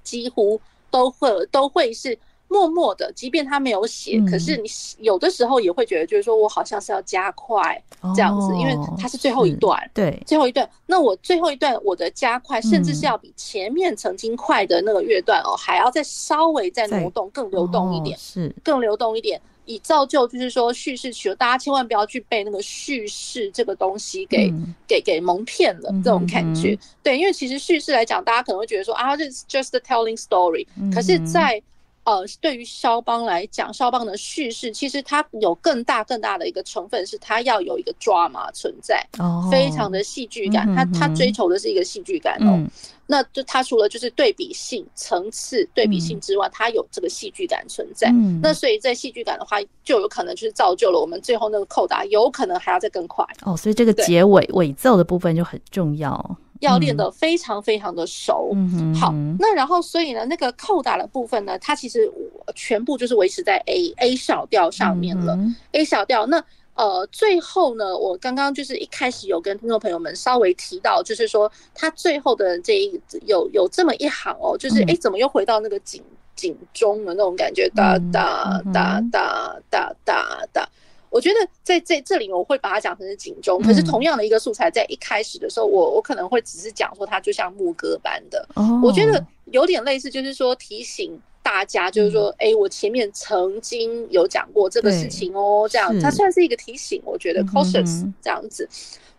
[0.06, 2.16] 几乎都会都会是
[2.48, 4.68] 默默的，即便他没有写，嗯、可是你
[5.00, 7.82] 有的时候也会觉得，就是说我好像是要加快
[8.14, 10.68] 这样子，哦、因为它是最后一段，对，最后一段。
[10.86, 18.54] 那我最后一段我的加快，甚至是要比前面曾经快的那个乐段哦，还要再稍微再挪动，更流动一点，是。
[18.62, 19.40] 更流动一点。
[19.66, 26.72] 以造就就是说叙事曲，大家千万不要去被那个叙事这个东西给、嗯、给给蒙骗了，这种感觉。
[26.72, 30.90] 嗯、对，因为其实叙事来讲，大家可能会觉得说啊，这是 just telling story、嗯。
[30.90, 31.60] 可是，在
[32.06, 40.72] 呃，对于肖邦来讲，肖邦的叙事其实它有更大更大的一个成分，是它要有一个 drama 存在，哦、非常的戏剧感。
[40.74, 42.54] 他他、嗯、追求的是一个戏剧感哦。
[42.56, 42.70] 嗯
[43.08, 48.08] 那就它除了就是对比性层次对比性之外，它有这个戏剧感存在。
[48.08, 53.24] 嗯，那所以在戏剧感的话，就有可能就是造就了我们最后那个扣打，有可能还要再更快。
[53.44, 58.54] 哦，所以这个结尾尾奏的部分就很重要，要练得非常非常的熟。
[58.98, 62.10] 好，那然后所以呢，那个扣打的部分呢，它其实
[62.54, 65.38] 全部就是维持在 A A 小调上面了。
[65.72, 66.42] A 小调那。
[66.76, 76.02] 呃，最后呢，我刚刚就是一开始有跟听众朋友们稍微提到，就是说他最后的这一有有这么一行哦，就是哎，怎么又回到那个警
[76.34, 80.68] 警钟的那种感觉，哒哒哒哒哒哒哒。
[81.16, 88.46] 我觉得在这这里我会把它讲成是警钟，可是同样的一个素材，在一开始的时候，我我可能会只是讲说它就像牧歌般的，
[88.82, 91.18] 我觉得有点类似，就是说提醒。
[91.42, 98.68] 大家就是说，哎、欸，我前面曾经有讲过这个事情哦，这样它算是一个提醒，我觉得 cautious 这样子，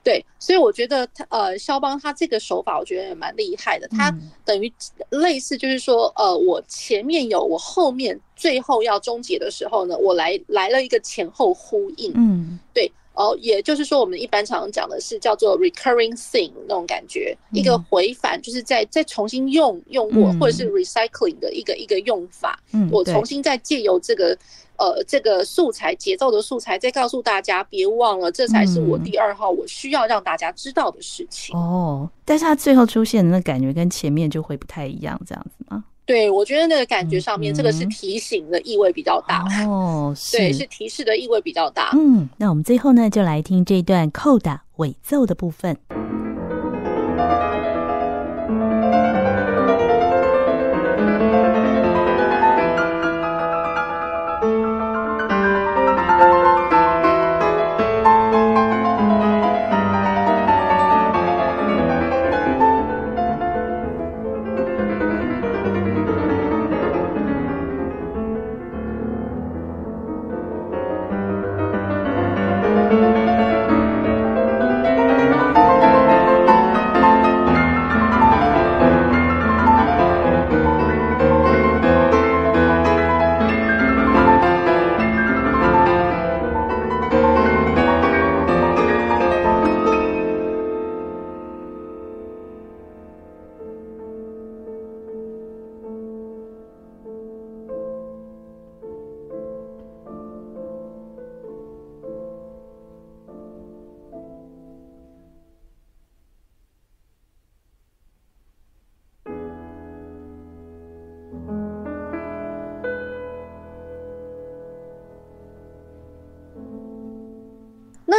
[0.07, 4.09] 对，所以我觉得他呃，肖邦他这个手法，我觉得也蛮厉害的，他
[4.45, 4.71] 等于
[5.09, 12.89] 类似就是说，呃，我前面有，我后面最后要终结的时候呢，我来来了一个前后呼应，嗯，对。
[13.17, 22.61] 哦，也就是说，我们一般常常讲的是叫做 recurring thing 那种感觉，嗯、一个回返，就是在再重新用用过，嗯、或者是 recycling 的一个一个用法。
[22.73, 24.37] 嗯，我重新再借由这个
[24.77, 31.55] 呃这个素材节奏的素材，再告诉大家，别忘了，这才是我第二号，我需要让大家知道的事情。
[31.55, 35.83] 哦，但是它最后出现的那感觉跟前面就会不太一样，这样子吗？
[36.05, 39.45] 对，我觉得那个感觉上面，这个是提醒的意味比较大。
[39.65, 41.89] 哦，对，是提示的意味比较大。
[41.93, 45.77] 嗯，那我们最后呢，就来听这一段扣打尾奏的部分。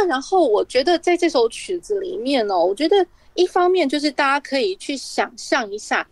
[0.09, 3.05] 然后我觉得在这首曲子里面哦，我觉得
[3.35, 6.05] 一方面就是大家可以去想象一下。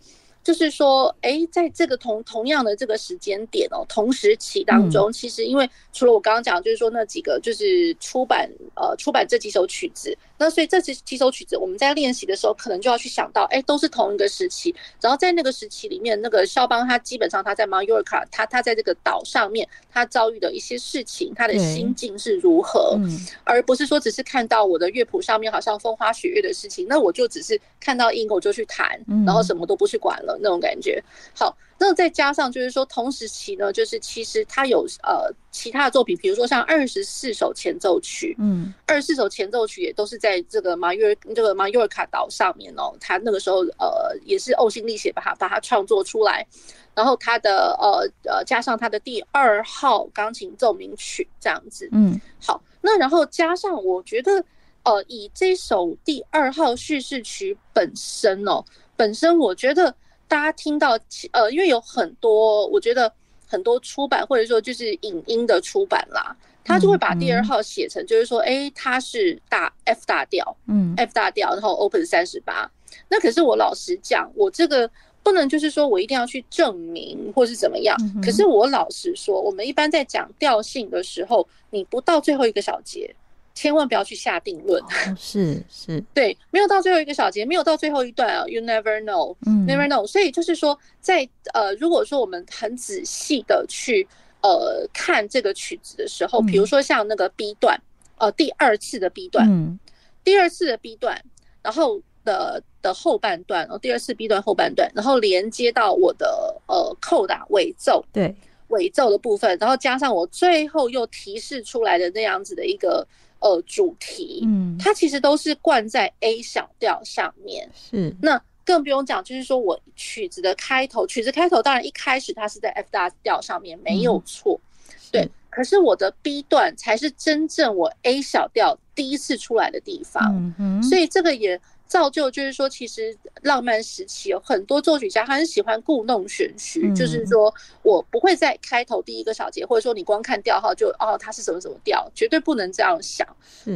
[0.48, 14.74] 就是说，哎，在这个同同样的这个时间点哦，同时期当中，其实因为除了我刚刚讲，就是说那几个就是出版呃出版这几首曲子，那所以这几几首曲子我们在练习的时候，可能就要去想到，哎，都是同一个时期。
[15.02, 22.98] 然后在那个时期里面，那个肖邦他基本上他在马约卡，他他在这个岛上面，他遭遇的一些事情，他的心境是如何，
[23.44, 30.37] 而不是说只是看到我的乐谱上面好像风花雪月的事情，那我就只是看到音我就去弹，然后什么都不去管了。
[30.40, 31.02] 那种感觉，
[31.34, 46.46] 好，那再加上就是说，同时期呢，就是其实他有呃其他的作品，比如说像二十四首前奏曲，嗯，二十四首前奏曲也都是在这个马约这个马约尔卡岛上面哦，他那个时候呃也是呕心沥血把它把它创作出来，
[46.94, 54.44] 然后他的呃呃加上他的第二号钢琴奏鸣曲这样子，嗯，好，那然后加上我觉得
[54.82, 58.64] 呃以这首第二号叙事曲本身哦，
[58.96, 59.94] 本身我觉得。
[60.28, 60.98] 大家听到，
[61.32, 63.10] 呃，因为有很多，我觉得
[63.46, 72.70] 很多出版或者说就是影音的出版啦，他就会把第二号写成就是说，哎，它是大 F 大调，嗯，F 大调，然后 Open 三十八。
[73.08, 74.90] 那可是我老实讲，我这个
[75.22, 77.96] 不能就是说我一定要去证明或是怎么样。
[78.22, 83.14] 可是我老实说，我们一般在讲调性的时候，你不到最后一个小节。
[83.58, 84.88] 千万不要去下定论，哦，
[85.18, 90.06] 是是， 对，没有到最后一个小节，没有到最后一段啊，You never know，嗯，never know。
[90.06, 94.06] 所以就是说，在呃，如果说我们很仔细的去
[94.42, 97.76] 呃看这个曲子的时候，比如说像那个 B 段，
[98.18, 99.76] 呃，第二次的 B 段，嗯，
[100.22, 101.20] 第二次的 B 段，
[101.60, 108.32] 然后的的后半段，然后，第二次 B 段后半段，然后连接到我的呃扣打尾奏，对，
[108.68, 113.04] 尾奏的部分，然后加上我最后又提示出来的那样子的一个。
[113.40, 118.14] 呃，主题，嗯，它其实都是灌在 A 小调上面，是。
[118.20, 125.28] 那更不用讲，就是说我曲子的开头，曲子开头当然一开始它是在 F 大调上面，没有错，嗯，对。
[125.50, 131.60] 可是我的 B 段才是真正我 A 小调第一次出来的地方，嗯哼，所以这个也。
[131.88, 143.26] 造就就是说，其实浪漫时期有很多作曲家，他很喜欢故弄玄虚，嗯，就是说我不会在开头第一个小节，或者说你光看调号就哦，它是什么什么调，绝对不能这样想。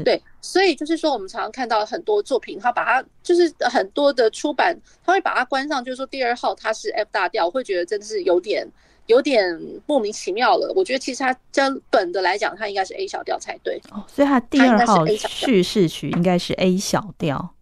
[0.05, 8.69] 对，所以就是说，我们常常看到很多作品，他把它就是很多的出版，他会把它关上，就是说第二号它是 F 大调，我会觉得真的是有点
[9.07, 10.71] 有点莫名其妙了。
[10.77, 13.81] 我觉得其实它真本的来讲，它应该是 A 小调才对。
[13.91, 17.55] 哦，所以它第二号叙事曲应该是 A 小调。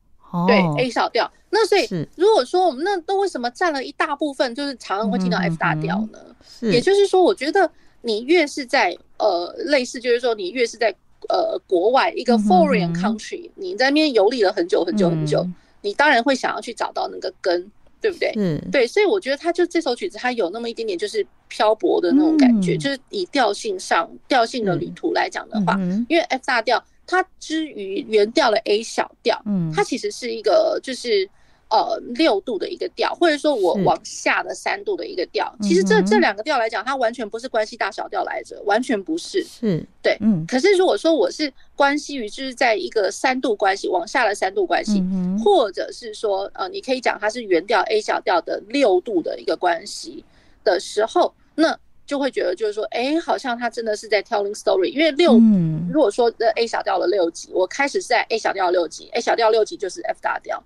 [0.47, 6.19] 对 A 小调，那所以如果说我们那都为什么占了一大部分，就是常常会听到 F 大调呢？
[6.61, 7.71] 也就是说，我觉得
[8.03, 10.95] 你越是在呃类似，就是说你越是在
[11.29, 15.45] 呃国外一个 foreign country，你在那边游历了很久很久很久，
[15.83, 17.71] 你当然会想要去找到那个根，
[18.01, 18.33] 对不对？
[18.37, 25.77] 嗯，对，所以我觉得他就这首曲子，它有那么一点点就是漂泊的那种感觉，就是以调性上调性的旅途来讲的话，
[26.09, 26.83] 因为 F 大调。
[27.11, 31.29] 它之于原调的 A 小调，嗯，它其实是一个就是
[31.69, 35.53] 呃六度的一个调，或者说我往下的三度的一个调。
[35.61, 39.43] 其实这这两个调来讲，它完全不是关系大小调来着，完全不是。
[39.43, 40.47] 是，对，嗯。
[40.47, 45.03] 可是如果说我是关系于就是在一个三度关系往下的三度关系，
[45.43, 50.25] 或者是说呃，你可以讲它是原调 A 小调的六度的一个关系
[50.63, 51.77] 的时候，那。
[52.11, 60.61] 就会觉得就是说，哎，好像他真的是在 telling story，因为六，嗯、如果说的 A 小调了六级，我开始是在 A 小调六级，A 小调六级就是 F 大调。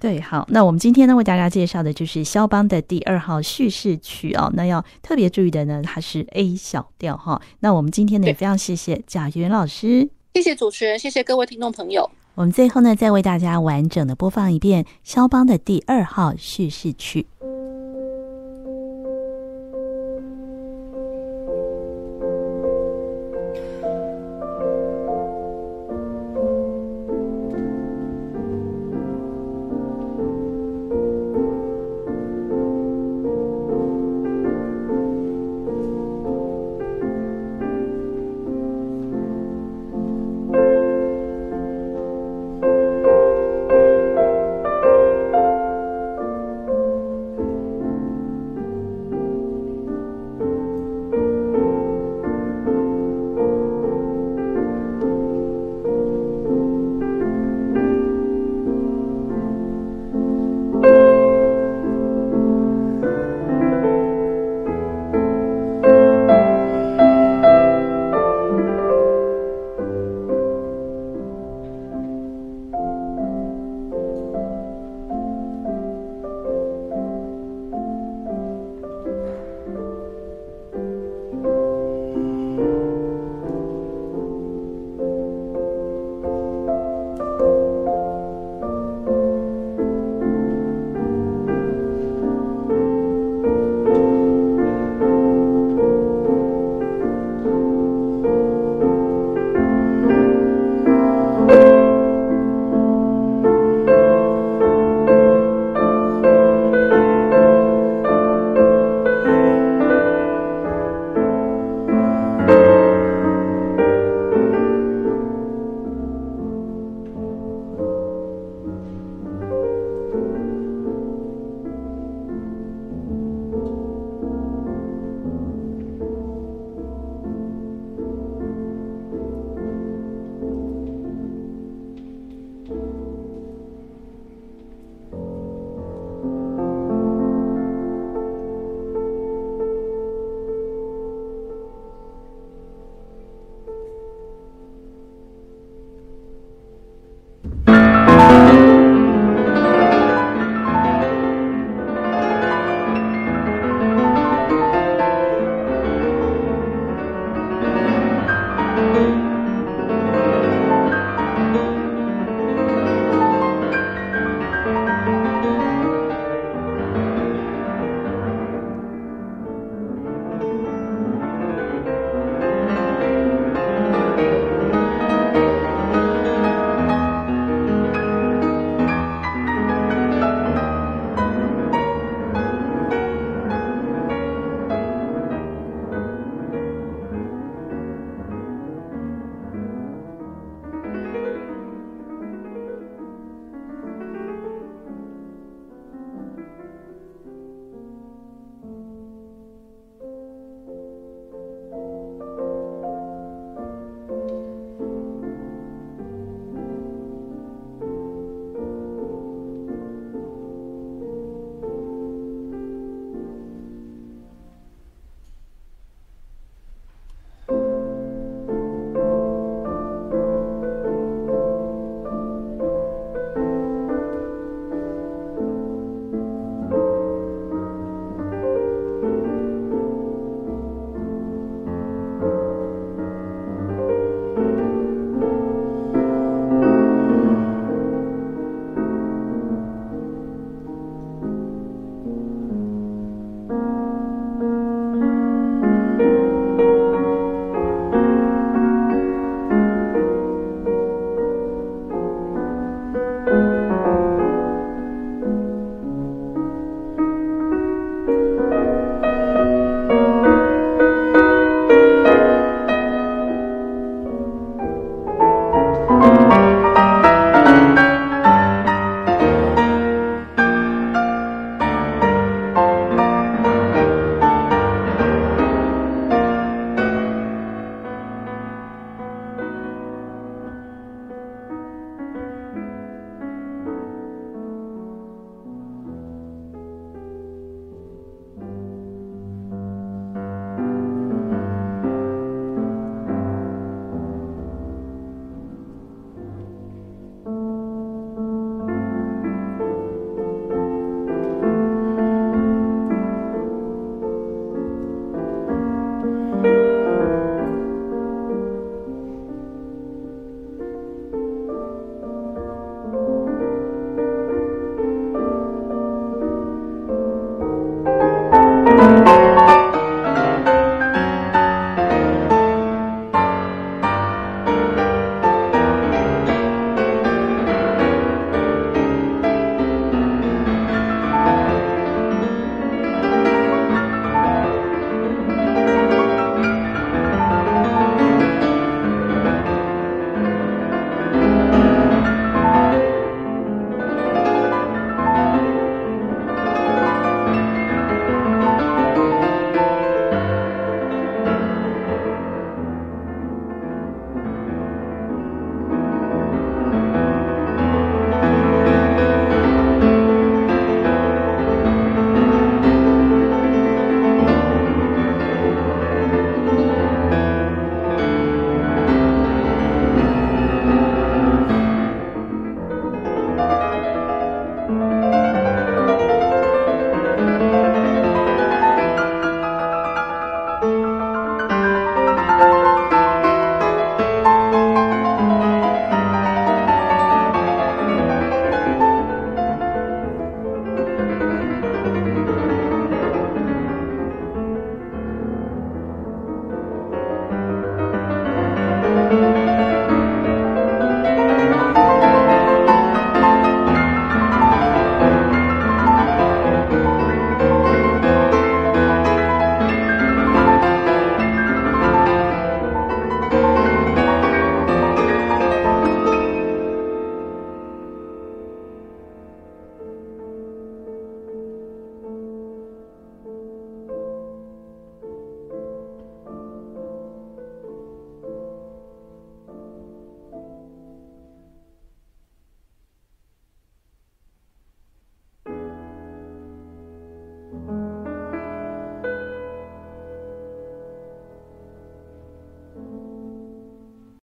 [0.00, 4.52] 对，好，那我们今天呢为大家介绍的就是肖邦的第二号叙事曲哦。
[4.54, 7.42] 那要特别注意的呢，它是 A 小调哈、哦。
[7.58, 12.08] 那我们今天呢也非常谢谢贾云老师，谢谢主持人，谢谢各位听众朋友。
[12.36, 17.26] 我们最后呢再为大家完整的播放一遍肖邦的第二号叙事曲。